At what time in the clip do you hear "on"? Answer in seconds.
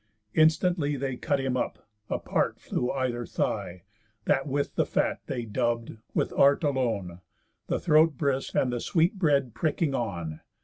9.93-10.39